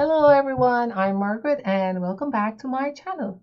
Hello 0.00 0.28
everyone, 0.28 0.92
I'm 0.92 1.16
Margaret 1.16 1.60
and 1.62 2.00
welcome 2.00 2.30
back 2.30 2.56
to 2.60 2.66
my 2.66 2.90
channel. 2.90 3.42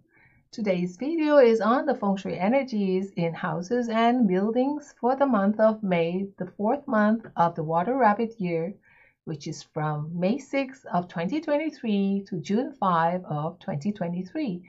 Today's 0.52 0.98
video 0.98 1.38
is 1.38 1.62
on 1.62 1.86
the 1.86 1.94
feng 1.94 2.18
shui 2.18 2.36
energies 2.36 3.12
in 3.12 3.36
houses 3.36 3.90
and 3.90 4.28
buildings 4.28 4.96
for 5.00 5.16
the 5.16 5.28
month 5.28 5.60
of 5.60 5.84
May, 5.84 6.30
the 6.40 6.48
fourth 6.48 6.88
month 6.88 7.28
of 7.36 7.54
the 7.54 7.62
water 7.62 7.96
rabbit 7.96 8.42
year, 8.42 8.74
which 9.26 9.46
is 9.48 9.62
from 9.62 10.10
May 10.20 10.40
6 10.40 10.84
of 10.86 11.08
2023 11.08 12.26
to 12.28 12.38
June 12.38 12.74
5 12.74 13.26
of 13.26 13.60
2023. 13.60 14.64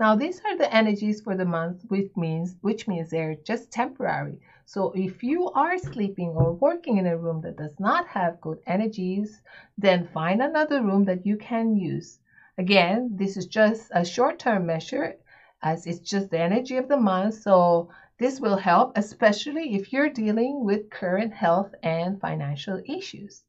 Now 0.00 0.16
these 0.16 0.40
are 0.46 0.56
the 0.56 0.74
energies 0.74 1.20
for 1.20 1.36
the 1.36 1.44
month 1.44 1.82
which 1.88 2.10
means 2.16 2.56
which 2.62 2.88
means 2.88 3.10
they're 3.10 3.34
just 3.34 3.70
temporary. 3.70 4.40
So 4.66 4.92
if 4.92 5.22
you 5.22 5.50
are 5.50 5.78
sleeping 5.78 6.30
or 6.30 6.52
working 6.52 6.96
in 6.96 7.06
a 7.06 7.16
room 7.16 7.42
that 7.42 7.56
does 7.56 7.78
not 7.78 8.06
have 8.08 8.40
good 8.40 8.60
energies, 8.66 9.42
then 9.76 10.08
find 10.08 10.40
another 10.40 10.82
room 10.82 11.04
that 11.04 11.26
you 11.26 11.36
can 11.36 11.76
use. 11.76 12.18
Again, 12.56 13.10
this 13.16 13.36
is 13.36 13.46
just 13.46 13.90
a 13.94 14.04
short-term 14.04 14.66
measure 14.66 15.16
as 15.62 15.86
it's 15.86 15.98
just 16.00 16.30
the 16.30 16.40
energy 16.40 16.76
of 16.76 16.88
the 16.88 16.96
month. 16.96 17.34
So 17.34 17.90
this 18.18 18.40
will 18.40 18.56
help, 18.56 18.96
especially 18.96 19.74
if 19.74 19.92
you're 19.92 20.10
dealing 20.10 20.64
with 20.64 20.90
current 20.90 21.34
health 21.34 21.74
and 21.82 22.20
financial 22.20 22.80
issues. 22.86 23.42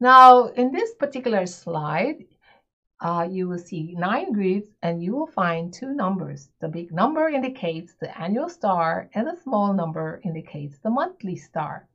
Now, 0.00 0.46
in 0.46 0.72
this 0.72 0.94
particular 0.94 1.46
slide, 1.46 2.24
uh, 3.00 3.26
you 3.28 3.48
will 3.48 3.58
see 3.58 3.94
nine 3.98 4.32
grids 4.32 4.68
and 4.82 5.02
you 5.02 5.12
will 5.12 5.26
find 5.26 5.72
two 5.72 5.92
numbers. 5.92 6.48
The 6.60 6.68
big 6.68 6.92
number 6.92 7.28
indicates 7.28 7.94
the 7.94 8.16
annual 8.18 8.48
star 8.48 9.10
and 9.14 9.26
the 9.26 9.36
small 9.36 9.72
number 9.72 10.20
indicates 10.24 10.78
the 10.78 10.90
monthly 10.90 11.36
star. 11.36 11.88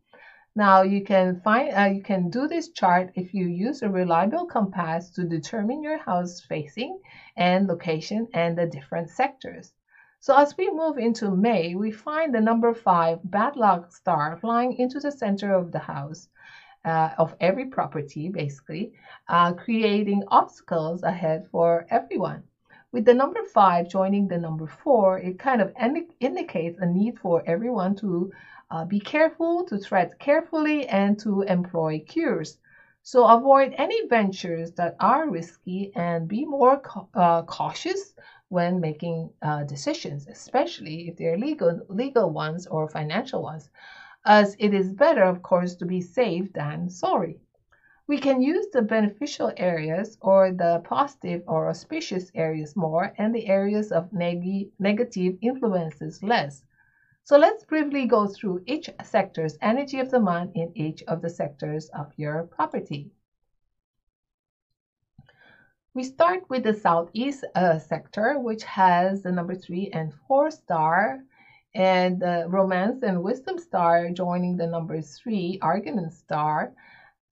Now 0.55 0.81
you 0.81 1.03
can 1.03 1.39
find 1.41 1.73
uh, 1.73 1.93
you 1.95 2.03
can 2.03 2.29
do 2.29 2.47
this 2.47 2.69
chart 2.69 3.11
if 3.15 3.33
you 3.33 3.47
use 3.47 3.81
a 3.81 3.89
reliable 3.89 4.45
compass 4.45 5.09
to 5.11 5.23
determine 5.23 5.81
your 5.83 5.99
house 5.99 6.41
facing 6.41 6.99
and 7.37 7.67
location 7.67 8.27
and 8.33 8.57
the 8.57 8.65
different 8.65 9.09
sectors. 9.09 9.73
So 10.19 10.35
as 10.35 10.57
we 10.57 10.69
move 10.69 10.97
into 10.97 11.31
May, 11.31 11.75
we 11.75 11.91
find 11.91 12.35
the 12.35 12.41
number 12.41 12.73
5 12.73 13.19
bad 13.23 13.55
luck 13.55 13.93
star 13.93 14.37
flying 14.37 14.73
into 14.73 14.99
the 14.99 15.11
center 15.11 15.53
of 15.53 15.71
the 15.71 15.79
house 15.79 16.27
uh, 16.85 17.09
of 17.17 17.35
every 17.39 17.65
property, 17.65 18.29
basically, 18.29 18.91
uh, 19.27 19.53
creating 19.53 20.23
obstacles 20.27 21.03
ahead 21.03 21.45
for 21.51 21.85
everyone. 21.89 22.43
With 22.91 23.05
the 23.05 23.13
number 23.13 23.43
five 23.43 23.87
joining 23.89 24.27
the 24.27 24.37
number 24.37 24.67
four, 24.67 25.17
it 25.19 25.39
kind 25.39 25.61
of 25.61 25.71
indi- 25.81 26.07
indicates 26.19 26.77
a 26.79 26.85
need 26.85 27.19
for 27.19 27.43
everyone 27.45 27.95
to 27.97 28.31
uh, 28.71 28.85
be 28.85 28.99
careful, 28.99 29.63
to 29.65 29.79
tread 29.79 30.17
carefully, 30.19 30.87
and 30.87 31.17
to 31.19 31.41
employ 31.43 31.99
cures. 32.07 32.57
So 33.03 33.25
avoid 33.27 33.73
any 33.77 34.07
ventures 34.07 34.71
that 34.73 34.95
are 34.99 35.29
risky 35.29 35.91
and 35.95 36.27
be 36.27 36.45
more 36.45 36.81
uh, 37.13 37.43
cautious 37.43 38.13
when 38.49 38.79
making 38.79 39.29
uh, 39.41 39.63
decisions, 39.63 40.27
especially 40.27 41.07
if 41.09 41.17
they're 41.17 41.37
legal, 41.37 41.79
legal 41.89 42.29
ones 42.31 42.67
or 42.67 42.87
financial 42.87 43.41
ones 43.41 43.69
as 44.25 44.55
it 44.59 44.73
is 44.73 44.93
better, 44.93 45.23
of 45.23 45.41
course, 45.41 45.75
to 45.75 45.85
be 45.85 46.01
safe 46.01 46.51
than 46.53 46.89
sorry. 46.89 47.39
We 48.07 48.17
can 48.17 48.41
use 48.41 48.67
the 48.73 48.81
beneficial 48.81 49.51
areas 49.55 50.17
or 50.21 50.51
the 50.51 50.81
positive 50.83 51.43
or 51.47 51.69
auspicious 51.69 52.31
areas 52.33 52.75
more 52.75 53.13
and 53.17 53.33
the 53.35 53.47
areas 53.47 53.91
of 53.91 54.11
neg- 54.11 54.71
negative 54.79 55.37
influences 55.41 56.23
less. 56.23 56.63
So 57.23 57.37
let's 57.37 57.63
briefly 57.65 58.07
go 58.07 58.25
through 58.25 58.63
each 58.65 58.89
sector's 59.03 59.57
energy 59.61 59.99
of 59.99 60.09
the 60.09 60.19
month 60.19 60.55
in 60.55 60.75
each 60.75 61.03
of 61.03 61.21
the 61.21 61.29
sectors 61.29 61.89
of 61.89 62.11
your 62.17 62.45
property. 62.45 63.11
We 65.93 66.03
start 66.03 66.49
with 66.49 66.63
the 66.63 66.73
southeast 66.73 67.45
uh, 67.53 67.77
sector, 67.77 68.39
which 68.39 68.63
has 68.63 69.21
the 69.21 69.31
number 69.31 69.53
three 69.53 69.91
and 69.93 70.13
four 70.27 70.49
star 70.49 71.19
and 71.75 72.19
the 72.19 72.45
romance 72.47 73.03
and 73.03 73.23
wisdom 73.23 73.59
star 73.59 74.09
joining 74.09 74.57
the 74.57 74.67
number 74.67 75.01
three 75.01 75.59
argument 75.61 76.13
star. 76.13 76.73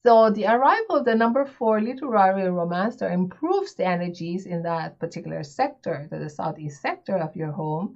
So 0.05 0.29
the 0.29 0.45
arrival 0.45 0.97
of 0.97 1.05
the 1.05 1.15
number 1.15 1.45
four 1.45 1.81
literary 1.81 2.49
romance 2.49 2.95
star 2.95 3.09
improves 3.11 3.73
the 3.73 3.85
energies 3.85 4.45
in 4.45 4.61
that 4.63 4.99
particular 4.99 5.43
sector, 5.43 6.07
the 6.11 6.29
southeast 6.29 6.81
sector 6.81 7.17
of 7.17 7.35
your 7.35 7.51
home, 7.51 7.95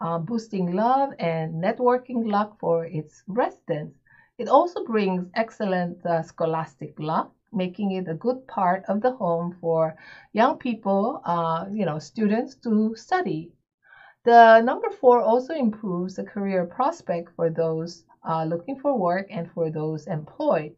uh, 0.00 0.18
boosting 0.18 0.72
love 0.72 1.10
and 1.18 1.62
networking 1.62 2.26
luck 2.26 2.58
for 2.58 2.86
its 2.86 3.22
residents. 3.28 3.98
It 4.38 4.48
also 4.48 4.84
brings 4.84 5.30
excellent 5.34 6.04
uh, 6.06 6.22
scholastic 6.22 6.98
luck, 6.98 7.32
making 7.52 7.92
it 7.92 8.08
a 8.08 8.14
good 8.14 8.46
part 8.48 8.84
of 8.88 9.02
the 9.02 9.12
home 9.12 9.56
for 9.60 9.94
young 10.32 10.58
people, 10.58 11.20
uh, 11.24 11.66
you 11.70 11.84
know, 11.84 11.98
students 11.98 12.56
to 12.64 12.96
study 12.96 13.52
the 14.24 14.60
number 14.60 14.90
four 14.90 15.20
also 15.20 15.54
improves 15.54 16.16
the 16.16 16.24
career 16.24 16.64
prospect 16.64 17.34
for 17.34 17.50
those 17.50 18.04
uh, 18.24 18.44
looking 18.44 18.78
for 18.78 18.96
work 18.96 19.26
and 19.30 19.50
for 19.50 19.70
those 19.70 20.06
employed. 20.06 20.74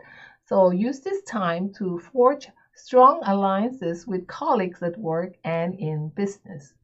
So 0.47 0.71
use 0.71 1.01
this 1.01 1.23
time 1.23 1.73
to 1.75 1.99
forge 1.99 2.49
strong 2.75 3.23
alliances 3.25 4.07
with 4.07 4.27
colleagues 4.27 4.83
at 4.83 4.99
work 4.99 5.35
and 5.45 5.75
in 5.79 6.09
business. 6.09 6.75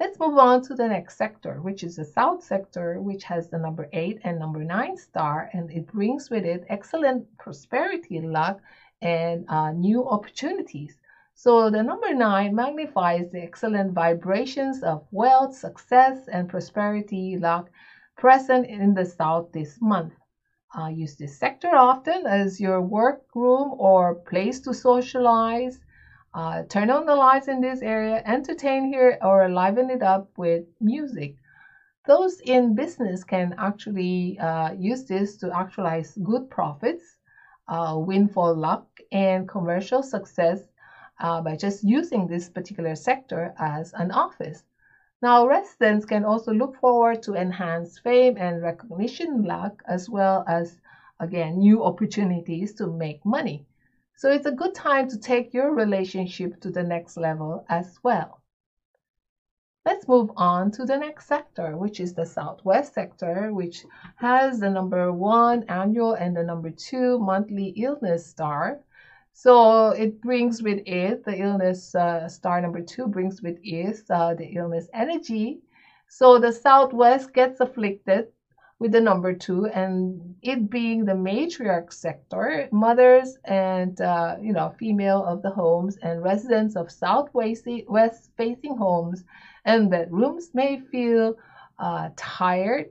Let's 0.00 0.18
move 0.18 0.38
on 0.38 0.62
to 0.62 0.74
the 0.74 0.88
next 0.88 1.16
sector, 1.16 1.60
which 1.60 1.84
is 1.84 1.96
the 1.96 2.04
South 2.04 2.42
sector, 2.42 3.00
which 3.00 3.24
has 3.24 3.50
the 3.50 3.58
number 3.58 3.88
8 3.92 4.20
and 4.24 4.38
number 4.38 4.64
9 4.64 4.96
star, 4.96 5.50
and 5.52 5.70
it 5.70 5.86
brings 5.88 6.30
with 6.30 6.46
it 6.46 6.64
excellent 6.68 7.36
prosperity, 7.36 8.20
luck, 8.20 8.60
and 9.02 9.44
uh, 9.48 9.72
new 9.72 10.08
opportunities. 10.08 10.96
So 11.42 11.70
the 11.70 11.82
number 11.82 12.12
nine 12.12 12.54
magnifies 12.54 13.30
the 13.30 13.40
excellent 13.40 13.94
vibrations 13.94 14.82
of 14.82 15.06
wealth, 15.10 15.56
success, 15.56 16.28
and 16.28 16.50
prosperity 16.50 17.38
luck 17.38 17.70
present 18.18 18.66
in 18.66 18.92
the 18.92 19.06
South 19.06 19.50
this 19.50 19.80
month. 19.80 20.12
Uh, 20.78 20.88
use 20.88 21.16
this 21.16 21.38
sector 21.38 21.74
often 21.74 22.26
as 22.26 22.60
your 22.60 22.82
workroom 22.82 23.72
or 23.78 24.16
place 24.16 24.60
to 24.60 24.74
socialize. 24.74 25.80
Uh, 26.34 26.64
turn 26.64 26.90
on 26.90 27.06
the 27.06 27.16
lights 27.16 27.48
in 27.48 27.62
this 27.62 27.80
area, 27.80 28.22
entertain 28.26 28.92
here, 28.92 29.16
or 29.22 29.48
liven 29.48 29.88
it 29.88 30.02
up 30.02 30.28
with 30.36 30.66
music. 30.78 31.36
Those 32.06 32.38
in 32.40 32.74
business 32.74 33.24
can 33.24 33.54
actually 33.56 34.38
uh, 34.38 34.72
use 34.72 35.06
this 35.06 35.38
to 35.38 35.58
actualize 35.58 36.18
good 36.22 36.50
profits, 36.50 37.16
uh, 37.66 37.94
windfall 37.96 38.54
luck, 38.54 38.86
and 39.10 39.48
commercial 39.48 40.02
success 40.02 40.69
uh, 41.20 41.40
by 41.40 41.56
just 41.56 41.84
using 41.84 42.26
this 42.26 42.48
particular 42.48 42.94
sector 42.94 43.54
as 43.58 43.92
an 43.92 44.10
office. 44.10 44.64
Now, 45.22 45.46
residents 45.46 46.06
can 46.06 46.24
also 46.24 46.52
look 46.52 46.76
forward 46.80 47.22
to 47.24 47.34
enhanced 47.34 48.02
fame 48.02 48.36
and 48.38 48.62
recognition 48.62 49.44
luck, 49.44 49.82
as 49.86 50.08
well 50.08 50.44
as, 50.48 50.80
again, 51.20 51.58
new 51.58 51.84
opportunities 51.84 52.74
to 52.74 52.86
make 52.86 53.24
money. 53.24 53.66
So 54.16 54.30
it's 54.30 54.46
a 54.46 54.52
good 54.52 54.74
time 54.74 55.08
to 55.08 55.18
take 55.18 55.54
your 55.54 55.74
relationship 55.74 56.60
to 56.60 56.70
the 56.70 56.82
next 56.82 57.16
level 57.16 57.64
as 57.68 57.98
well. 58.02 58.40
Let's 59.86 60.06
move 60.06 60.30
on 60.36 60.70
to 60.72 60.84
the 60.84 60.98
next 60.98 61.26
sector, 61.26 61.76
which 61.76 62.00
is 62.00 62.12
the 62.12 62.26
Southwest 62.26 62.92
sector, 62.92 63.52
which 63.52 63.84
has 64.16 64.60
the 64.60 64.68
number 64.68 65.10
one 65.10 65.64
annual 65.68 66.12
and 66.12 66.36
the 66.36 66.42
number 66.42 66.70
two 66.70 67.18
monthly 67.18 67.68
illness 67.76 68.26
star. 68.26 68.80
So 69.32 69.90
it 69.90 70.20
brings 70.20 70.62
with 70.62 70.80
it 70.86 71.24
the 71.24 71.36
illness, 71.36 71.94
uh, 71.94 72.28
star 72.28 72.60
number 72.60 72.82
two 72.82 73.06
brings 73.06 73.42
with 73.42 73.58
it 73.62 74.00
uh, 74.10 74.34
the 74.34 74.46
illness 74.56 74.88
energy. 74.92 75.60
So 76.08 76.38
the 76.38 76.52
Southwest 76.52 77.32
gets 77.32 77.60
afflicted 77.60 78.26
with 78.80 78.92
the 78.92 79.00
number 79.00 79.34
two, 79.34 79.66
and 79.66 80.34
it 80.42 80.70
being 80.70 81.04
the 81.04 81.12
matriarch 81.12 81.92
sector, 81.92 82.68
mothers 82.72 83.36
and 83.44 84.00
uh, 84.00 84.36
you 84.40 84.52
know 84.52 84.74
female 84.78 85.22
of 85.24 85.42
the 85.42 85.50
homes 85.50 85.98
and 86.02 86.22
residents 86.22 86.76
of 86.76 86.90
southwest 86.90 87.68
west 87.88 88.30
facing 88.36 88.76
homes 88.76 89.22
and 89.66 89.90
bedrooms 89.90 90.50
may 90.54 90.80
feel 90.80 91.34
uh, 91.78 92.08
tired 92.16 92.86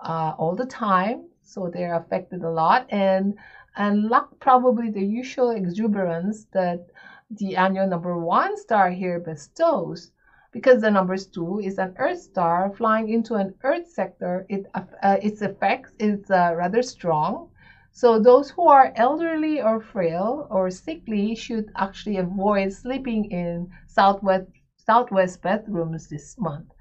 uh, 0.00 0.32
all 0.38 0.56
the 0.56 0.66
time, 0.66 1.28
so 1.42 1.70
they're 1.72 1.96
affected 1.96 2.42
a 2.42 2.50
lot 2.50 2.86
and 2.90 3.34
and 3.76 4.08
lack 4.08 4.26
probably 4.40 4.90
the 4.90 5.04
usual 5.04 5.50
exuberance 5.50 6.46
that 6.52 6.86
the 7.30 7.56
annual 7.56 7.86
number 7.86 8.18
one 8.18 8.56
star 8.56 8.90
here 8.90 9.20
bestows. 9.20 10.12
Because 10.52 10.80
the 10.80 10.90
number 10.90 11.16
two 11.16 11.60
is 11.60 11.78
an 11.78 11.94
Earth 11.98 12.20
star 12.20 12.72
flying 12.72 13.10
into 13.10 13.34
an 13.34 13.54
Earth 13.62 13.88
sector, 13.88 14.46
it, 14.48 14.64
uh, 14.74 15.18
its 15.22 15.42
effects 15.42 15.92
is 15.98 16.30
uh, 16.30 16.54
rather 16.56 16.82
strong. 16.82 17.50
So 17.92 18.18
those 18.18 18.50
who 18.50 18.68
are 18.68 18.92
elderly 18.96 19.60
or 19.60 19.80
frail 19.80 20.46
or 20.50 20.70
sickly 20.70 21.34
should 21.34 21.70
actually 21.76 22.16
avoid 22.18 22.72
sleeping 22.72 23.30
in 23.30 23.70
southwest 23.86 24.50
southwest 24.76 25.42
bedrooms 25.42 26.08
this 26.08 26.38
month. 26.38 26.72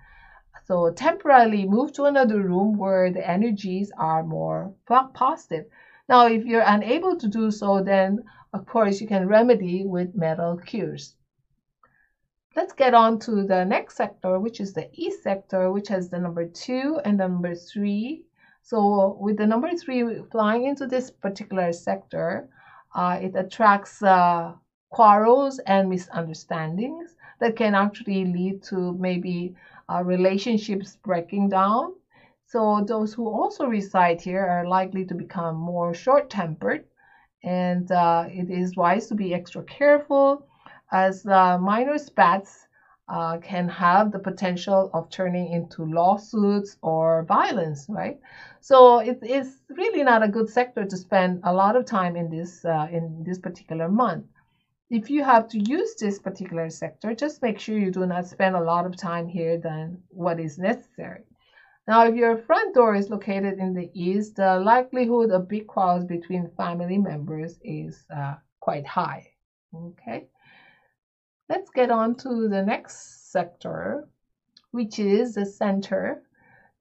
So 0.66 0.92
temporarily 0.92 1.66
move 1.66 1.94
to 1.94 2.06
another 2.06 2.42
room 2.42 2.78
where 2.78 3.12
the 3.12 3.28
energies 3.28 3.92
are 3.98 4.24
more 4.24 4.74
positive. 5.14 5.66
Now, 6.08 6.28
if 6.28 6.46
you're 6.46 6.64
unable 6.66 7.18
to 7.18 7.28
do 7.28 7.52
so, 7.52 7.82
then 7.84 8.24
of 8.54 8.66
course, 8.66 9.02
you 9.02 9.08
can 9.08 9.28
remedy 9.28 9.86
with 9.86 10.16
metal 10.16 10.56
cures. 10.58 11.18
Let's 12.56 12.72
get 12.72 12.94
on 12.94 13.20
to 13.20 13.44
the 13.44 13.66
next 13.66 13.98
sector, 13.98 14.40
which 14.40 14.62
is 14.62 14.72
the 14.72 14.90
E 14.94 15.12
sector, 15.12 15.74
which 15.74 15.90
has 15.90 16.10
the 16.10 16.20
number 16.20 16.48
two 16.48 17.02
and 17.04 17.20
the 17.20 17.28
number 17.28 17.54
three. 17.54 18.24
So 18.62 19.18
with 19.20 19.38
the 19.38 19.46
number 19.46 19.76
three 19.76 20.24
flying 20.32 20.64
into 20.64 20.88
this 20.88 21.12
particular 21.12 21.74
sector, 21.74 22.48
uh, 22.96 23.20
it 23.22 23.36
attracts 23.36 24.02
uh, 24.02 24.54
quarrels 24.90 25.60
and 25.60 25.90
misunderstandings 25.90 27.18
that 27.42 27.58
can 27.58 27.76
actually 27.76 28.24
lead 28.24 28.64
to 28.64 28.94
maybe 28.94 29.54
uh, 29.90 30.02
relationships 30.02 30.98
breaking 31.04 31.50
down. 31.50 31.94
So 32.48 32.84
those 32.88 33.14
who 33.14 33.28
also 33.28 33.66
reside 33.66 34.22
here 34.22 34.46
are 34.46 34.68
likely 34.68 35.06
to 35.06 35.16
become 35.16 35.56
more 35.56 35.94
short-tempered, 35.94 36.86
and 37.44 37.92
uh, 37.92 38.26
it 38.30 38.50
is 38.50 38.78
wise 38.78 39.08
to 39.08 39.16
be 39.16 39.34
extra 39.34 39.64
careful 39.64 40.48
as 40.92 41.26
uh, 41.26 41.58
minor 41.58 41.98
spats 41.98 42.68
uh, 43.08 43.38
can 43.38 43.68
have 43.70 44.12
the 44.12 44.20
potential 44.20 44.90
of 44.94 45.10
turning 45.10 45.52
into 45.52 45.86
lawsuits 45.86 46.78
or 46.82 47.24
violence, 47.24 47.86
right? 47.90 48.20
So 48.62 49.00
it 49.00 49.20
is 49.22 49.62
really 49.70 50.04
not 50.04 50.24
a 50.24 50.28
good 50.28 50.50
sector 50.50 50.86
to 50.86 50.98
spend 50.98 51.42
a 51.44 51.54
lot 51.54 51.76
of 51.76 51.86
time 51.86 52.16
in 52.16 52.30
this 52.30 52.66
uh, 52.66 52.88
in 52.92 53.24
this 53.24 53.40
particular 53.40 53.90
month. 53.90 54.26
If 54.90 55.10
you 55.10 55.24
have 55.24 55.48
to 55.50 55.60
use 55.60 55.96
this 55.96 56.20
particular 56.20 56.70
sector, 56.70 57.16
just 57.16 57.42
make 57.42 57.60
sure 57.60 57.78
you 57.78 57.92
do 57.92 58.06
not 58.06 58.28
spend 58.28 58.56
a 58.56 58.64
lot 58.64 58.86
of 58.86 58.96
time 58.96 59.28
here 59.28 59.58
than 59.58 60.04
what 60.10 60.40
is 60.40 60.58
necessary. 60.58 61.24
Now, 61.88 62.08
if 62.08 62.16
your 62.16 62.38
front 62.38 62.74
door 62.74 62.96
is 62.96 63.12
located 63.12 63.60
in 63.60 63.74
the 63.74 63.92
east, 63.94 64.38
the 64.38 64.60
likelihood 64.60 65.32
of 65.32 65.48
big 65.48 65.68
quarrels 65.68 66.06
between 66.06 66.50
family 66.58 66.98
members 66.98 67.60
is 67.64 68.06
uh, 68.16 68.36
quite 68.60 68.88
high. 68.88 69.28
Okay. 69.74 70.28
Let's 71.48 71.70
get 71.70 71.92
on 71.92 72.16
to 72.18 72.50
the 72.50 72.64
next 72.64 73.32
sector, 73.32 74.08
which 74.72 74.98
is 74.98 75.36
the 75.36 75.46
center. 75.46 76.24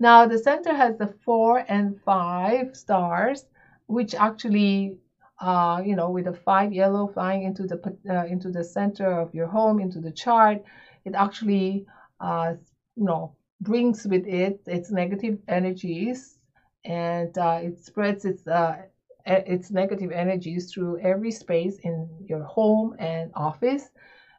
Now 0.00 0.26
the 0.26 0.38
center 0.38 0.72
has 0.74 0.96
the 0.96 1.14
four 1.24 1.64
and 1.68 2.00
five 2.02 2.74
stars, 2.74 3.44
which 3.86 4.14
actually, 4.14 4.98
uh, 5.38 5.82
you 5.84 5.96
know, 5.96 6.10
with 6.10 6.24
the 6.24 6.32
five 6.32 6.72
yellow 6.72 7.08
flying 7.08 7.42
into 7.42 7.64
the 7.66 7.78
uh, 8.08 8.24
into 8.24 8.50
the 8.50 8.64
center 8.64 9.10
of 9.20 9.34
your 9.34 9.48
home, 9.48 9.80
into 9.80 10.00
the 10.00 10.12
chart, 10.12 10.64
it 11.04 11.14
actually, 11.14 11.86
uh, 12.20 12.54
you 12.96 13.04
know, 13.04 13.36
brings 13.64 14.06
with 14.06 14.26
it 14.26 14.60
its 14.66 14.90
negative 14.90 15.38
energies, 15.48 16.38
and 16.84 17.36
uh, 17.38 17.60
it 17.62 17.78
spreads 17.78 18.24
its 18.24 18.46
uh, 18.46 18.82
its 19.26 19.70
negative 19.70 20.12
energies 20.12 20.72
through 20.72 21.00
every 21.00 21.30
space 21.30 21.78
in 21.78 22.08
your 22.28 22.44
home 22.44 22.94
and 22.98 23.30
office 23.34 23.88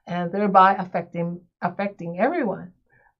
and 0.07 0.31
thereby 0.31 0.75
affecting 0.75 1.42
affecting 1.62 2.19
everyone. 2.19 2.72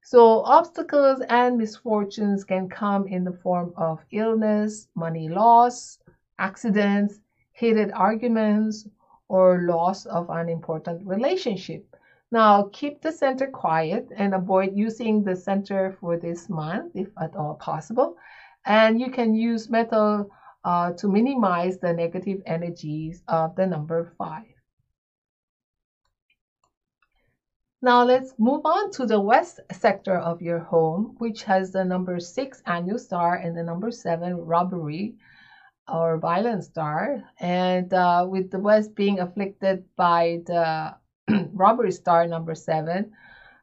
So 0.02 0.44
obstacles 0.44 1.20
and 1.28 1.58
misfortunes 1.58 2.44
can 2.44 2.68
come 2.68 3.08
in 3.08 3.24
the 3.24 3.38
form 3.42 3.72
of 3.76 3.98
illness, 4.12 4.86
money 4.94 5.28
loss, 5.28 5.98
accidents, 6.38 7.18
heated 7.52 7.90
arguments, 7.92 8.86
or 9.28 9.62
loss 9.62 10.06
of 10.06 10.30
an 10.30 10.48
important 10.48 11.04
relationship. 11.04 11.95
Now, 12.32 12.68
keep 12.72 13.02
the 13.02 13.12
center 13.12 13.46
quiet 13.46 14.08
and 14.16 14.34
avoid 14.34 14.72
using 14.74 15.22
the 15.22 15.36
center 15.36 15.96
for 16.00 16.16
this 16.16 16.48
month 16.48 16.92
if 16.94 17.08
at 17.20 17.36
all 17.36 17.54
possible. 17.54 18.16
And 18.64 19.00
you 19.00 19.10
can 19.10 19.34
use 19.34 19.70
metal 19.70 20.28
uh, 20.64 20.92
to 20.94 21.08
minimize 21.08 21.78
the 21.78 21.92
negative 21.92 22.42
energies 22.44 23.22
of 23.28 23.54
the 23.54 23.66
number 23.66 24.12
five. 24.18 24.46
Now 27.80 28.02
let's 28.02 28.34
move 28.36 28.62
on 28.64 28.90
to 28.92 29.06
the 29.06 29.20
west 29.20 29.60
sector 29.70 30.18
of 30.18 30.42
your 30.42 30.58
home, 30.58 31.14
which 31.18 31.44
has 31.44 31.70
the 31.70 31.84
number 31.84 32.18
six 32.18 32.60
annual 32.66 32.98
star 32.98 33.36
and 33.36 33.56
the 33.56 33.62
number 33.62 33.92
seven 33.92 34.34
robbery 34.34 35.14
or 35.86 36.18
violent 36.18 36.64
star. 36.64 37.22
And 37.38 37.94
uh, 37.94 38.26
with 38.28 38.50
the 38.50 38.58
west 38.58 38.96
being 38.96 39.20
afflicted 39.20 39.84
by 39.94 40.40
the 40.46 40.96
robbery 41.52 41.92
star 41.92 42.26
number 42.26 42.54
seven, 42.54 43.12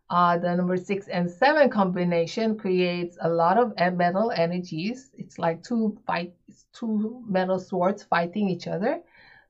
uh, 0.10 0.38
the 0.38 0.56
number 0.56 0.78
six 0.78 1.08
and 1.08 1.30
seven 1.30 1.70
combination 1.70 2.56
creates 2.56 3.18
a 3.22 3.30
lot 3.30 3.58
of 3.58 3.74
metal 3.94 4.32
energies. 4.32 5.10
It's 5.18 5.40
like 5.40 5.64
two 5.64 5.98
fight, 6.06 6.34
two 6.74 7.24
metal 7.28 7.60
swords 7.60 8.04
fighting 8.04 8.50
each 8.50 8.68
other. 8.68 9.00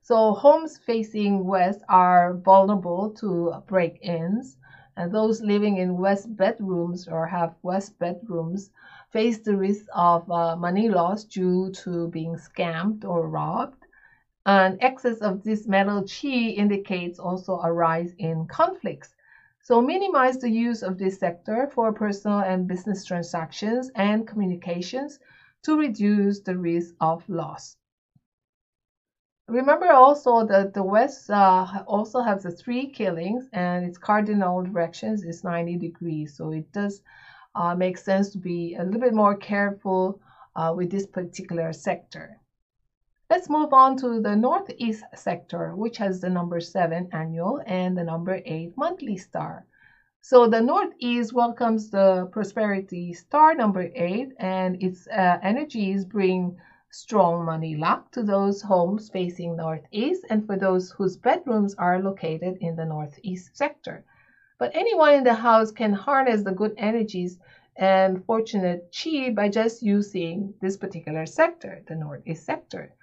So 0.02 0.32
homes 0.34 0.78
facing 0.78 1.44
west 1.44 1.82
are 1.88 2.34
vulnerable 2.34 3.10
to 3.20 3.62
break-ins, 3.66 4.56
and 4.96 5.12
those 5.12 5.40
living 5.40 5.76
in 5.78 5.96
west 5.98 6.34
bedrooms 6.36 7.08
or 7.08 7.26
have 7.26 7.54
west 7.62 7.98
bedrooms 7.98 8.70
face 9.10 9.38
the 9.38 9.56
risk 9.56 9.86
of 9.94 10.30
uh, 10.30 10.56
money 10.56 10.88
loss 10.88 11.24
due 11.24 11.70
to 11.84 12.08
being 12.08 12.36
scammed 12.36 13.04
or 13.04 13.28
robbed. 13.28 13.83
And 14.46 14.78
excess 14.82 15.18
of 15.18 15.42
this 15.42 15.66
metal 15.66 16.02
chi 16.02 16.28
indicates 16.28 17.18
also 17.18 17.60
a 17.60 17.72
rise 17.72 18.12
in 18.18 18.46
conflicts. 18.46 19.14
So 19.62 19.80
minimize 19.80 20.38
the 20.38 20.50
use 20.50 20.82
of 20.82 20.98
this 20.98 21.18
sector 21.18 21.70
for 21.74 21.92
personal 21.92 22.40
and 22.40 22.68
business 22.68 23.04
transactions 23.06 23.90
and 23.94 24.26
communications 24.26 25.18
to 25.62 25.78
reduce 25.78 26.40
the 26.40 26.58
risk 26.58 26.94
of 27.00 27.26
loss. 27.28 27.76
Remember 29.48 29.90
also 29.90 30.46
that 30.46 30.74
the 30.74 30.82
west 30.82 31.30
uh, 31.30 31.84
also 31.86 32.20
has 32.20 32.42
the 32.42 32.50
three 32.50 32.90
killings 32.90 33.48
and 33.52 33.86
its 33.86 33.98
cardinal 33.98 34.62
directions 34.62 35.24
is 35.24 35.44
90 35.44 35.76
degrees. 35.76 36.36
So 36.36 36.52
it 36.52 36.70
does 36.72 37.02
uh, 37.54 37.74
make 37.74 37.96
sense 37.96 38.30
to 38.30 38.38
be 38.38 38.74
a 38.74 38.84
little 38.84 39.00
bit 39.00 39.14
more 39.14 39.36
careful 39.36 40.20
uh, 40.56 40.74
with 40.76 40.90
this 40.90 41.06
particular 41.06 41.72
sector. 41.72 42.40
Let's 43.34 43.50
move 43.50 43.72
on 43.72 43.96
to 43.96 44.20
the 44.20 44.36
northeast 44.36 45.02
sector, 45.12 45.74
which 45.74 45.96
has 45.96 46.20
the 46.20 46.30
number 46.30 46.60
7 46.60 47.08
annual 47.10 47.60
and 47.66 47.98
the 47.98 48.04
number 48.04 48.40
8 48.44 48.76
monthly 48.76 49.16
star. 49.16 49.66
So 50.20 50.46
the 50.46 50.60
northeast 50.60 51.32
welcomes 51.32 51.90
the 51.90 52.28
prosperity 52.30 53.12
star 53.12 53.56
number 53.56 53.90
8 53.92 54.34
and 54.38 54.80
its 54.80 55.08
uh, 55.08 55.40
energies 55.42 56.04
bring 56.04 56.56
strong 56.90 57.44
money 57.44 57.74
luck 57.74 58.12
to 58.12 58.22
those 58.22 58.62
homes 58.62 59.10
facing 59.10 59.56
northeast 59.56 60.24
and 60.30 60.46
for 60.46 60.56
those 60.56 60.92
whose 60.92 61.16
bedrooms 61.16 61.74
are 61.74 62.00
located 62.00 62.58
in 62.60 62.76
the 62.76 62.86
northeast 62.86 63.56
sector. 63.56 64.04
But 64.60 64.76
anyone 64.76 65.14
in 65.14 65.24
the 65.24 65.34
house 65.34 65.72
can 65.72 65.92
harness 65.92 66.44
the 66.44 66.52
good 66.52 66.74
energies 66.76 67.40
and 67.74 68.24
fortunate 68.26 68.96
chi 68.96 69.30
by 69.30 69.48
just 69.48 69.82
using 69.82 70.54
this 70.60 70.76
particular 70.76 71.26
sector, 71.26 71.82
the 71.88 71.96
northeast 71.96 72.46
sector. 72.46 72.94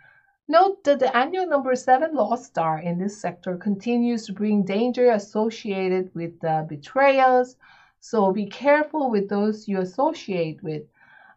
Note 0.51 0.83
that 0.83 0.99
the 0.99 1.15
annual 1.15 1.47
number 1.47 1.73
seven 1.75 2.13
lost 2.13 2.43
star 2.43 2.79
in 2.79 2.99
this 2.99 3.21
sector 3.21 3.55
continues 3.55 4.25
to 4.25 4.33
bring 4.33 4.65
danger 4.65 5.11
associated 5.11 6.13
with 6.13 6.43
uh, 6.43 6.63
betrayals. 6.63 7.55
So 8.01 8.33
be 8.33 8.47
careful 8.47 9.09
with 9.09 9.29
those 9.29 9.69
you 9.69 9.79
associate 9.79 10.61
with 10.61 10.83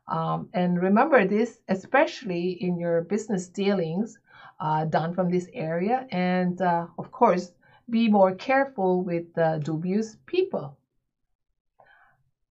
um, 0.08 0.48
and 0.52 0.82
remember 0.82 1.28
this, 1.28 1.60
especially 1.68 2.60
in 2.60 2.76
your 2.76 3.02
business 3.02 3.46
dealings 3.46 4.18
uh, 4.58 4.84
done 4.86 5.14
from 5.14 5.30
this 5.30 5.48
area. 5.54 6.08
And 6.10 6.60
uh, 6.60 6.88
of 6.98 7.12
course, 7.12 7.52
be 7.88 8.08
more 8.08 8.34
careful 8.34 9.04
with 9.04 9.32
the 9.34 9.60
dubious 9.62 10.16
people. 10.26 10.76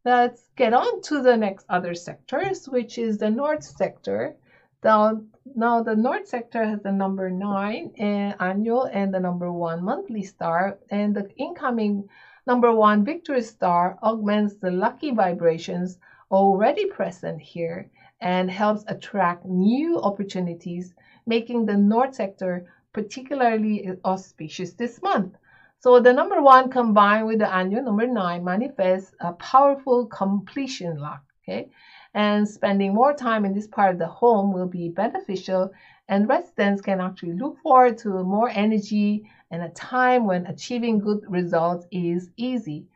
Let's 0.06 0.48
get 0.56 0.74
on 0.74 1.02
to 1.02 1.22
the 1.22 1.36
next 1.36 1.66
other 1.68 1.94
sectors, 1.94 2.70
which 2.70 2.98
is 2.98 3.18
the 3.18 3.30
North 3.30 3.64
sector. 3.64 4.38
Now, 4.82 5.24
now 5.56 5.84
the 5.84 5.96
North 5.96 6.28
sector 6.28 6.64
has 6.64 6.82
the 6.82 6.92
number 6.92 7.30
nine 7.30 7.92
uh, 8.00 8.34
annual 8.40 8.84
and 8.84 9.14
the 9.14 9.20
number 9.20 9.52
one 9.52 9.84
monthly 9.84 10.24
star, 10.24 10.78
and 10.90 11.16
the 11.16 11.30
incoming 11.36 12.08
number 12.48 12.74
one 12.74 13.04
victory 13.04 13.42
star 13.42 13.98
augments 14.02 14.56
the 14.56 14.72
lucky 14.72 15.12
vibrations 15.12 16.00
already 16.32 16.86
present 16.86 17.42
here 17.42 17.90
and 18.22 18.50
helps 18.50 18.84
attract 18.88 19.46
new 19.46 20.00
opportunities, 20.02 20.94
making 21.26 21.66
the 21.66 21.78
North 21.78 22.16
sector 22.16 22.66
particularly 22.94 23.90
auspicious 24.06 24.74
this 24.74 25.02
month. 25.02 25.36
So 25.80 26.00
the 26.00 26.14
number 26.14 26.42
one 26.42 26.70
combined 26.70 27.28
with 27.28 27.40
the 27.40 27.54
annual 27.54 27.84
number 27.84 28.08
nine 28.08 28.46
manifests 28.46 29.14
a 29.20 29.34
powerful 29.34 30.06
completion 30.06 30.98
luck. 31.00 31.22
Okay. 31.44 31.70
And 32.14 32.48
spending 32.48 32.94
more 32.94 33.14
time 33.14 33.46
in 33.46 33.54
this 33.54 33.68
part 33.68 33.92
of 33.92 34.00
the 34.00 34.08
home 34.08 34.54
will 34.54 34.68
be 34.68 34.90
beneficial 34.90 35.72
and 36.08 36.28
residents 36.28 36.82
can 36.82 37.00
actually 37.02 37.34
look 37.34 37.58
forward 37.60 37.98
to 38.00 38.24
more 38.24 38.50
energy 38.50 39.30
and 39.52 39.62
a 39.64 39.70
time 39.70 40.26
when 40.26 40.46
achieving 40.48 41.00
good 41.00 41.24
results 41.30 41.86
is 41.92 42.32
easy. 42.38 42.88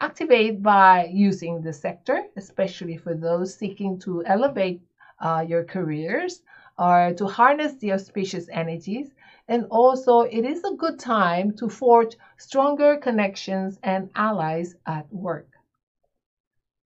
Activate 0.00 0.62
by 0.62 1.06
using 1.06 1.62
the 1.62 1.72
sector, 1.72 2.24
especially 2.36 2.96
for 2.96 3.14
those 3.14 3.56
seeking 3.56 3.98
to 4.00 4.22
elevate 4.26 4.82
uh, 5.20 5.44
your 5.46 5.64
careers 5.64 6.42
or 6.78 7.14
to 7.14 7.26
harness 7.26 7.76
the 7.76 7.92
auspicious 7.92 8.48
energies, 8.50 9.14
And 9.48 9.66
also, 9.70 10.22
it 10.22 10.44
is 10.44 10.64
a 10.64 10.74
good 10.76 10.98
time 10.98 11.52
to 11.56 11.68
forge 11.68 12.16
stronger 12.36 12.96
connections 12.96 13.78
and 13.82 14.10
allies 14.14 14.74
at 14.86 15.12
work. 15.12 15.51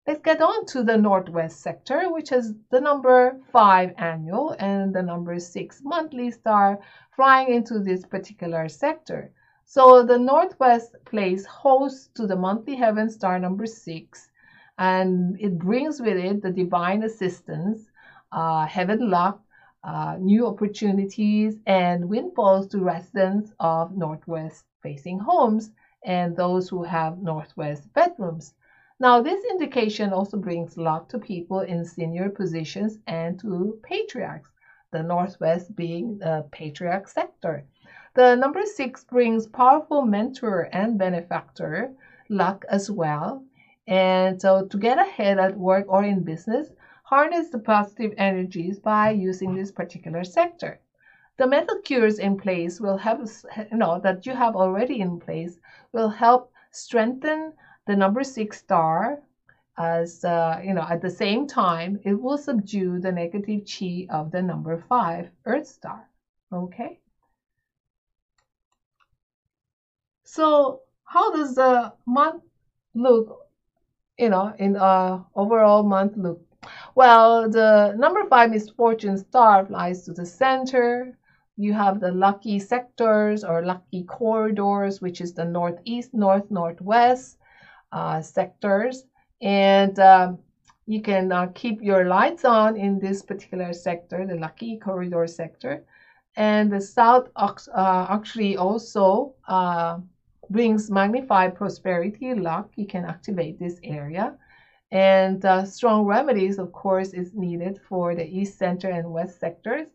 Let's 0.07 0.21
get 0.21 0.39
on 0.39 0.67
to 0.67 0.83
the 0.83 0.97
Northwest 0.97 1.61
sector, 1.61 2.11
which 2.11 2.29
has 2.29 2.53
the 2.69 2.79
number 2.79 3.41
5 3.51 3.93
annual 3.97 4.55
and 4.59 4.93
the 4.93 5.01
number 5.01 5.39
6 5.39 5.81
monthly 5.83 6.29
star 6.29 6.79
flying 7.15 7.51
into 7.51 7.79
this 7.79 8.05
particular 8.05 8.69
sector. 8.69 9.31
So 9.63 10.03
the 10.03 10.19
Northwest 10.19 10.95
plays 11.05 11.47
host 11.47 12.13
to 12.15 12.27
the 12.27 12.35
monthly 12.35 12.75
heaven 12.75 13.09
star 13.09 13.39
number 13.39 13.65
6 13.65 14.31
and 14.77 15.41
it 15.41 15.57
brings 15.57 15.99
with 15.99 16.17
it 16.17 16.43
the 16.43 16.51
divine 16.51 17.01
assistance, 17.01 17.89
uh, 18.31 18.67
heaven 18.67 19.09
luck, 19.09 19.41
uh, 19.83 20.17
new 20.19 20.45
opportunities, 20.45 21.57
and 21.65 22.07
windfalls 22.07 22.67
to 22.67 22.79
residents 22.79 23.53
of 23.59 23.97
Northwest 23.97 24.65
facing 24.83 25.17
homes 25.17 25.71
and 26.03 26.35
those 26.35 26.69
who 26.69 26.83
have 26.83 27.23
Northwest 27.23 27.91
bedrooms. 27.93 28.53
Now, 28.97 29.21
this 29.21 29.43
indication 29.51 30.13
also 30.13 30.37
brings 30.37 30.77
luck 30.77 31.09
to 31.09 31.19
people 31.19 31.59
in 31.59 31.83
senior 31.83 32.29
positions 32.29 32.97
and 33.05 33.37
to 33.41 33.77
patriarchs, 33.83 34.49
the 34.91 35.03
Northwest 35.03 35.75
being 35.75 36.17
the 36.17 36.47
patriarch 36.51 37.09
sector. 37.09 37.65
The 38.13 38.35
number 38.35 38.65
six 38.65 39.03
brings 39.03 39.47
powerful 39.47 40.05
mentor 40.05 40.69
and 40.71 40.97
benefactor 40.97 41.93
luck 42.29 42.63
as 42.69 42.89
well. 42.89 43.43
And 43.85 44.41
so, 44.41 44.65
to 44.65 44.77
get 44.77 44.97
ahead 44.97 45.39
at 45.39 45.57
work 45.57 45.87
or 45.89 46.05
in 46.05 46.23
business, 46.23 46.69
harness 47.03 47.49
the 47.49 47.59
positive 47.59 48.13
energies 48.17 48.79
by 48.79 49.09
using 49.09 49.55
this 49.55 49.73
particular 49.73 50.23
sector. 50.23 50.79
The 51.35 51.47
metal 51.47 51.81
cures 51.83 52.17
in 52.17 52.37
place 52.37 52.79
will 52.79 52.97
help, 52.97 53.27
you 53.69 53.77
know, 53.77 53.99
that 53.99 54.25
you 54.25 54.33
have 54.33 54.55
already 54.55 55.01
in 55.01 55.19
place 55.19 55.59
will 55.91 56.07
help 56.07 56.53
strengthen 56.71 57.51
the 57.85 57.95
number 57.95 58.23
six 58.23 58.57
star 58.57 59.19
as 59.77 60.23
uh, 60.23 60.59
you 60.63 60.73
know 60.73 60.85
at 60.89 61.01
the 61.01 61.09
same 61.09 61.47
time 61.47 61.99
it 62.03 62.13
will 62.13 62.37
subdue 62.37 62.99
the 62.99 63.11
negative 63.11 63.61
chi 63.65 64.07
of 64.09 64.31
the 64.31 64.41
number 64.41 64.83
five 64.89 65.29
earth 65.45 65.67
star. 65.67 66.09
Okay? 66.51 66.99
So 70.23 70.81
how 71.03 71.31
does 71.31 71.55
the 71.55 71.93
month 72.05 72.43
look 72.93 73.47
you 74.17 74.29
know 74.29 74.53
in 74.57 74.75
uh 74.75 75.23
overall 75.35 75.83
month 75.83 76.17
look? 76.17 76.41
Well 76.95 77.49
the 77.49 77.93
number 77.97 78.25
five 78.25 78.51
misfortune 78.51 79.17
star 79.17 79.65
flies 79.65 80.03
to 80.05 80.13
the 80.13 80.25
center. 80.25 81.17
You 81.57 81.73
have 81.73 81.99
the 81.99 82.11
lucky 82.11 82.59
sectors 82.59 83.43
or 83.43 83.65
lucky 83.65 84.03
corridors 84.03 85.01
which 85.01 85.21
is 85.21 85.33
the 85.33 85.45
northeast 85.45 86.13
north 86.13 86.49
northwest 86.49 87.37
uh, 87.91 88.21
sectors. 88.21 89.05
And 89.41 89.97
um, 89.99 90.39
you 90.87 91.01
can 91.01 91.31
uh, 91.31 91.47
keep 91.55 91.81
your 91.81 92.05
lights 92.05 92.45
on 92.45 92.77
in 92.77 92.99
this 92.99 93.21
particular 93.21 93.73
sector, 93.73 94.25
the 94.25 94.35
lucky 94.35 94.77
corridor 94.77 95.27
sector. 95.27 95.83
And 96.37 96.71
the 96.71 96.81
south 96.81 97.29
uh, 97.35 98.07
actually 98.09 98.57
also 98.57 99.33
uh, 99.47 99.99
brings 100.49 100.91
magnified 100.91 101.55
prosperity, 101.55 102.33
luck. 102.33 102.71
You 102.75 102.87
can 102.87 103.05
activate 103.05 103.59
this 103.59 103.79
area. 103.83 104.37
And 104.91 105.43
uh, 105.43 105.65
strong 105.65 106.05
remedies, 106.05 106.59
of 106.59 106.71
course, 106.71 107.13
is 107.13 107.33
needed 107.33 107.79
for 107.89 108.15
the 108.15 108.25
east 108.25 108.57
center 108.57 108.89
and 108.89 109.11
west 109.11 109.39
sectors. 109.39 109.87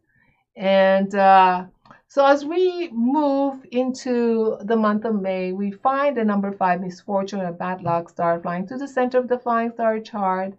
And 0.56 1.14
uh, 1.14 1.66
so 2.08 2.26
as 2.26 2.44
we 2.44 2.88
move 2.92 3.64
into 3.70 4.56
the 4.62 4.76
month 4.76 5.04
of 5.04 5.20
May, 5.20 5.52
we 5.52 5.70
find 5.70 6.16
the 6.16 6.24
number 6.24 6.52
five 6.52 6.80
misfortune 6.80 7.40
or 7.40 7.52
bad 7.52 7.82
luck 7.82 8.08
star 8.08 8.40
flying 8.40 8.66
to 8.66 8.76
the 8.76 8.88
center 8.88 9.18
of 9.18 9.28
the 9.28 9.38
flying 9.38 9.70
star 9.72 10.00
chart, 10.00 10.54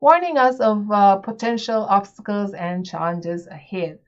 warning 0.00 0.38
us 0.38 0.60
of 0.60 0.90
uh, 0.90 1.16
potential 1.16 1.84
obstacles 1.88 2.54
and 2.54 2.86
challenges 2.86 3.46
ahead. 3.46 3.98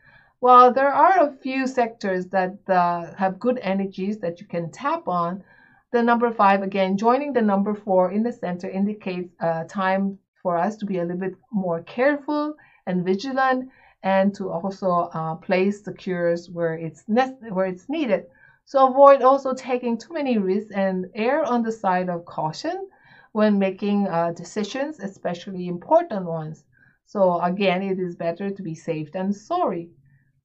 While 0.41 0.73
there 0.73 0.93
are 0.93 1.21
a 1.21 1.33
few 1.33 1.67
sectors 1.67 2.27
that 2.29 2.57
uh, 2.69 3.15
have 3.15 3.41
good 3.41 3.59
energies 3.61 4.19
that 4.21 4.41
you 4.41 4.47
can 4.47 4.71
tap 4.71 5.09
on, 5.09 5.43
the 5.91 6.03
number 6.03 6.31
five, 6.31 6.63
again, 6.63 6.97
joining 6.97 7.33
the 7.33 7.43
number 7.43 7.75
four 7.75 8.13
in 8.13 8.23
the 8.23 8.33
center 8.33 8.69
indicates 8.69 9.35
a 9.41 9.65
time 9.65 10.19
for 10.43 10.57
us 10.57 10.77
to 10.77 10.87
be 10.87 10.99
a 10.99 11.03
little 11.03 11.19
bit 11.19 11.35
more 11.51 11.83
careful 11.83 12.55
and 12.87 13.05
vigilant 13.05 13.71
and 14.03 14.35
to 14.35 14.51
also 14.51 15.09
uh, 15.13 15.35
place 15.37 15.83
the 15.83 15.93
cures 15.93 16.49
where 16.51 16.75
it's 16.75 17.05
where 17.07 17.67
it's 17.67 17.89
needed. 17.89 18.25
So 18.65 18.87
avoid 18.87 19.23
also 19.23 19.53
taking 19.55 19.97
too 19.99 20.13
many 20.15 20.39
risks 20.39 20.71
and 20.73 21.07
err 21.15 21.43
on 21.45 21.63
the 21.63 21.73
side 21.73 22.09
of 22.09 22.25
caution 22.25 22.89
when 23.33 23.59
making 23.59 24.09
uh, 24.09 24.33
decisions, 24.33 25.01
especially 25.01 25.67
important 25.69 26.25
ones. 26.27 26.65
So 27.07 27.41
again, 27.41 27.83
it 27.83 27.99
is 27.99 28.15
better 28.17 28.51
to 28.51 28.63
be 28.63 28.75
safe 28.75 29.11
than 29.13 29.33
sorry. 29.33 29.91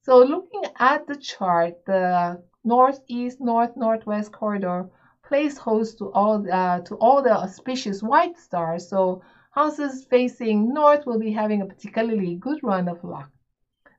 So 0.02 0.18
looking 0.22 0.62
at 0.78 1.06
the 1.06 1.16
chart, 1.16 1.74
the 1.86 2.42
northeast, 2.64 3.40
north, 3.40 3.76
northwest 3.76 4.32
corridor 4.32 4.88
plays 5.22 5.58
host 5.58 5.98
to 5.98 6.10
all 6.12 6.44
uh, 6.50 6.80
to 6.80 6.94
all 6.96 7.22
the 7.22 7.36
auspicious 7.36 8.02
white 8.02 8.36
stars. 8.36 8.88
So 8.88 9.22
houses 9.50 10.04
facing 10.04 10.72
north 10.72 11.06
will 11.06 11.18
be 11.18 11.32
having 11.32 11.60
a 11.62 11.66
particularly 11.66 12.36
good 12.36 12.60
run 12.62 12.88
of 12.88 13.02
luck. 13.04 13.30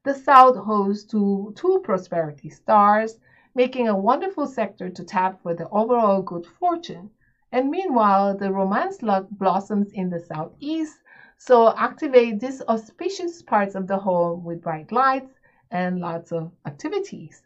The 0.06 0.14
South 0.14 0.56
hosts 0.56 1.04
to 1.14 1.52
two 1.56 1.82
prosperity 1.84 2.52
stars, 2.52 3.20
making 3.56 3.88
a 3.88 3.98
wonderful 3.98 4.46
sector 4.46 4.88
to 4.88 5.04
tap 5.04 5.42
for 5.42 5.56
the 5.56 5.68
overall 5.70 6.22
good 6.22 6.46
fortune. 6.46 7.10
And 7.52 7.72
meanwhile, 7.72 8.38
the 8.38 8.54
romance 8.54 9.02
luck 9.02 9.26
blossoms 9.32 9.92
in 9.94 10.12
the 10.12 10.20
southeast, 10.20 11.02
so 11.40 11.76
activate 11.76 12.40
these 12.40 12.62
auspicious 12.62 13.42
parts 13.42 13.74
of 13.74 13.88
the 13.88 13.98
home 13.98 14.44
with 14.44 14.62
bright 14.62 14.92
lights 14.92 15.34
and 15.72 16.00
lots 16.00 16.32
of 16.32 16.52
activities. 16.68 17.42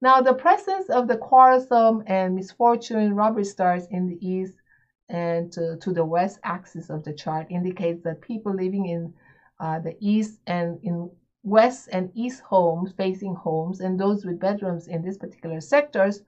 Now, 0.00 0.20
the 0.20 0.34
presence 0.34 0.88
of 0.90 1.08
the 1.08 1.16
quarrelsome 1.16 2.04
and 2.06 2.36
misfortune 2.36 3.16
robbery 3.16 3.44
stars 3.44 3.88
in 3.90 4.06
the 4.06 4.24
east 4.24 4.54
and 5.08 5.50
to, 5.50 5.76
to 5.78 5.92
the 5.92 6.04
west 6.04 6.38
axis 6.44 6.90
of 6.90 7.02
the 7.02 7.12
chart 7.12 7.48
indicates 7.50 8.04
that 8.04 8.20
people 8.20 8.54
living 8.54 8.86
in 8.86 9.14
uh, 9.58 9.80
the 9.80 9.96
east 9.98 10.38
and 10.46 10.78
in 10.84 11.10
west 11.42 11.88
and 11.92 12.10
east 12.14 12.42
homes, 12.42 12.92
facing 12.92 13.34
homes, 13.34 13.80
and 13.80 13.98
those 13.98 14.24
with 14.24 14.40
bedrooms 14.40 14.88
in 14.88 15.02
these 15.02 15.18
particular 15.18 15.60
sectors 15.60 16.22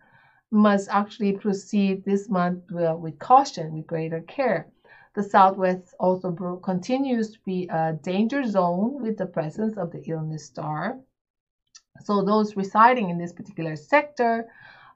must 0.51 0.89
actually 0.91 1.33
proceed 1.33 2.05
this 2.05 2.29
month 2.29 2.71
with 2.71 3.19
caution, 3.19 3.73
with 3.73 3.87
greater 3.87 4.21
care. 4.23 4.67
The 5.15 5.23
Southwest 5.23 5.95
also 5.99 6.33
continues 6.63 7.33
to 7.33 7.39
be 7.45 7.69
a 7.69 7.93
danger 7.93 8.45
zone 8.45 9.03
with 9.03 9.17
the 9.17 9.27
presence 9.27 9.77
of 9.77 9.91
the 9.91 10.03
illness 10.07 10.47
star. 10.47 11.01
So 12.01 12.23
those 12.23 12.57
residing 12.57 13.11
in 13.11 13.19
this 13.19 13.33
particular 13.33 13.77
sector, 13.77 14.49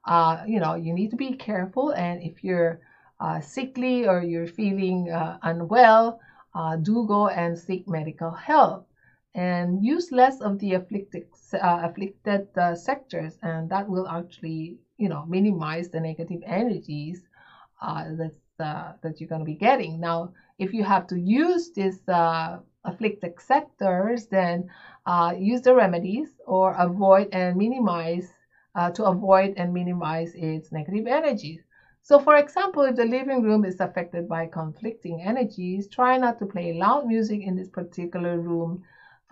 uh, 0.04 0.44
you 0.46 0.60
know, 0.60 0.74
you 0.74 0.92
need 0.94 1.10
to 1.10 1.16
be 1.16 1.32
careful. 1.32 1.90
And 1.90 2.22
if 2.22 2.44
you're 2.44 2.80
uh, 3.20 3.40
sickly 3.40 4.06
or 4.06 4.22
you're 4.22 4.46
feeling 4.46 5.10
uh, 5.10 5.38
unwell, 5.42 6.20
uh, 6.54 6.76
do 6.76 7.06
go 7.06 7.28
and 7.28 7.58
seek 7.58 7.88
medical 7.88 8.30
help 8.30 8.88
and 9.34 9.84
use 9.84 10.12
less 10.12 10.40
of 10.40 10.58
the 10.60 10.74
afflicted 10.74 11.26
uh, 11.54 11.80
afflicted 11.82 12.46
uh, 12.56 12.74
sectors 12.74 13.36
and 13.42 13.68
that 13.68 13.88
will 13.88 14.08
actually 14.08 14.78
you 14.96 15.08
know 15.08 15.24
minimize 15.26 15.88
the 15.88 16.00
negative 16.00 16.40
energies 16.46 17.26
uh, 17.82 18.04
uh, 18.60 18.92
that 19.02 19.20
you're 19.20 19.28
going 19.28 19.40
to 19.40 19.44
be 19.44 19.56
getting. 19.56 19.98
Now 19.98 20.32
if 20.58 20.72
you 20.72 20.84
have 20.84 21.08
to 21.08 21.18
use 21.18 21.72
these 21.72 22.08
uh, 22.08 22.58
afflicted 22.84 23.40
sectors 23.40 24.26
then 24.26 24.70
uh, 25.06 25.34
use 25.36 25.62
the 25.62 25.74
remedies 25.74 26.28
or 26.46 26.74
avoid 26.74 27.28
and 27.32 27.56
minimize 27.56 28.32
to 28.94 29.04
avoid 29.04 29.54
and 29.56 29.72
minimize 29.72 30.32
its 30.34 30.72
negative 30.72 31.06
energies. 31.06 31.60
So 32.02 32.18
for 32.18 32.36
example 32.36 32.82
if 32.82 32.96
the 32.96 33.04
living 33.04 33.42
room 33.42 33.64
is 33.64 33.80
affected 33.80 34.28
by 34.28 34.46
conflicting 34.46 35.22
energies 35.22 35.88
try 35.88 36.18
not 36.18 36.38
to 36.38 36.46
play 36.46 36.72
loud 36.72 37.06
music 37.06 37.42
in 37.42 37.56
this 37.56 37.68
particular 37.68 38.38
room 38.38 38.84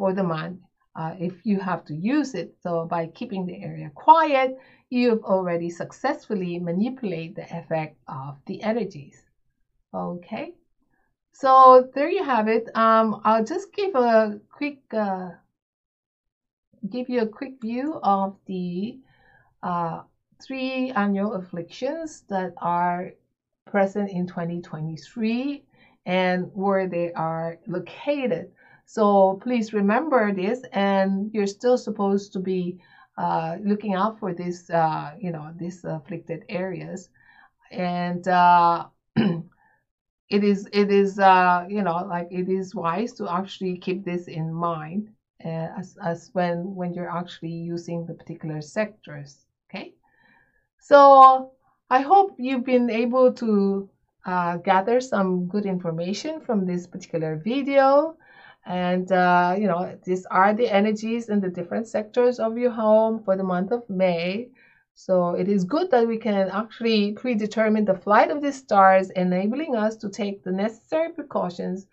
for 0.03 0.13
the 0.13 0.25
month 0.37 0.59
uh, 0.97 1.15
if 1.21 1.47
you 1.47 1.61
have 1.61 1.85
to 1.85 1.95
use 1.95 2.35
it. 2.35 2.57
So 2.61 2.87
by 2.87 3.07
keeping 3.07 3.47
the 3.47 3.63
area 3.63 3.89
quiet, 3.95 4.59
you've 4.91 5.23
already 5.23 5.71
successfully 5.71 6.59
manipulated 6.59 7.37
the 7.37 7.47
effect 7.57 7.97
of 8.09 8.35
the 8.47 8.61
energies. 8.65 9.23
Okay, 9.95 10.55
so 11.33 11.89
there 11.95 12.11
you 12.11 12.25
have 12.25 12.49
it. 12.49 12.65
Um, 12.75 13.21
I'll 13.25 13.45
just 13.45 13.73
give 13.73 13.95
a 13.95 14.41
quick 14.51 14.81
uh, 14.93 15.29
give 16.91 17.09
you 17.09 17.21
a 17.21 17.29
quick 17.39 17.61
view 17.63 18.01
of 18.03 18.35
the 18.47 18.99
uh, 19.63 20.01
three 20.45 20.91
annual 20.97 21.35
afflictions 21.35 22.25
that 22.29 22.55
are 22.57 23.13
present 23.71 24.11
in 24.11 24.27
2023 24.27 25.63
and 26.07 26.51
where 26.55 26.89
they 26.89 27.13
are 27.13 27.59
located. 27.69 28.51
So 28.87 29.41
please 29.43 29.73
remember 29.73 30.33
this, 30.33 30.63
and 30.73 31.31
you're 31.33 31.47
still 31.47 31.79
supposed 31.79 32.33
to 32.35 32.41
be 32.41 32.79
uh, 33.17 33.57
looking 33.65 33.95
out 33.95 34.19
for 34.19 34.35
this, 34.35 34.69
uh, 34.71 35.13
you 35.19 35.31
know, 35.31 35.53
these 35.57 35.85
afflicted 35.85 36.45
areas, 36.49 37.09
and 37.71 38.27
uh, 38.29 38.87
it 39.17 40.45
is 40.45 40.69
it 40.73 40.91
is 40.91 41.19
uh, 41.19 41.67
you 41.69 41.83
know 41.83 42.07
like 42.09 42.29
it 42.31 42.49
is 42.49 42.75
wise 42.75 43.13
to 43.15 43.31
actually 43.31 43.77
keep 43.79 44.05
this 44.05 44.29
in 44.29 44.53
mind 44.53 45.09
uh, 45.45 45.69
as 45.79 45.97
as 46.03 46.31
when 46.33 46.75
when 46.75 46.95
you're 46.95 47.11
actually 47.11 47.53
using 47.53 48.07
the 48.07 48.15
particular 48.15 48.61
sectors. 48.63 49.47
Okay, 49.69 49.95
so 50.79 51.53
I 51.91 52.01
hope 52.01 52.37
you've 52.39 52.65
been 52.65 52.89
able 52.89 53.33
to 53.35 53.89
uh, 54.25 54.57
gather 54.59 55.01
some 55.01 55.47
good 55.47 55.67
information 55.67 56.41
from 56.41 56.65
this 56.65 56.87
particular 56.87 57.37
video. 57.37 58.17
And, 58.65 59.11
uh, 59.11 59.57
you 59.59 59.67
know, 59.67 59.99
these 60.05 60.25
are 60.27 60.55
the 60.55 60.69
energies 60.69 61.29
in 61.29 61.41
the 61.41 61.49
different 61.49 61.89
sectors 61.89 62.39
of 62.39 62.57
your 62.57 62.71
home 62.71 63.23
for 63.25 63.37
the 63.37 63.43
month 63.43 63.73
of 63.73 63.89
May. 63.91 64.51
So 64.95 65.31
it 65.31 65.49
is 65.49 65.65
good 65.65 65.91
that 65.91 66.07
we 66.07 66.19
can 66.19 66.49
actually 66.51 67.13
predetermine 67.13 67.87
the 67.87 67.99
flight 67.99 68.31
of 68.31 68.43
the 68.43 68.53
stars, 68.53 69.11
enabling 69.11 69.75
us 69.75 69.97
to 69.97 70.09
take 70.09 70.45
the 70.45 70.53
necessary 70.53 71.13
precautions 71.13 71.87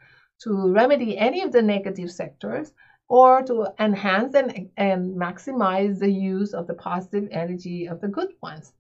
to 0.44 0.72
remedy 0.72 1.18
any 1.18 1.42
of 1.42 1.52
the 1.52 1.62
negative 1.62 2.12
sectors 2.12 2.72
or 3.08 3.42
to 3.42 3.68
enhance 3.80 4.36
and, 4.36 4.70
and 4.78 5.16
maximize 5.16 5.98
the 5.98 6.12
use 6.12 6.54
of 6.54 6.68
the 6.68 6.76
positive 6.76 7.28
energy 7.32 7.88
of 7.88 8.00
the 8.00 8.08
good 8.08 8.30
ones. 8.42 8.74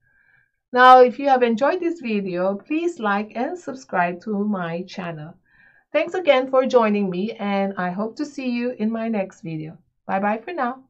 Now, 0.72 1.01
if 1.01 1.17
you 1.17 1.27
have 1.29 1.41
enjoyed 1.41 1.79
this 1.79 2.00
video, 2.00 2.55
please 2.55 3.00
like 3.00 3.31
and 3.36 3.58
subscribe 3.58 4.22
to 4.22 4.46
my 4.46 4.84
channel. 4.84 5.34
Thanks 5.91 6.13
again 6.15 6.50
for 6.50 6.65
joining 6.65 7.10
me 7.10 7.34
and 7.34 7.74
I 7.77 7.91
hope 7.91 8.15
to 8.17 8.25
see 8.25 8.50
you 8.50 8.72
in 8.72 8.91
my 8.91 9.08
next 9.08 9.41
video. 9.41 9.77
Bye 10.08 10.19
bye 10.19 10.39
for 10.39 10.53
now. 10.53 10.88